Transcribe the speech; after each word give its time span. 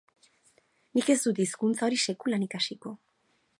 Nik 0.99 1.11
ez 1.15 1.17
dut 1.27 1.43
hizkuntza 1.45 1.85
hori 1.89 2.01
sekulan 2.07 2.49
ikasiko. 2.49 2.97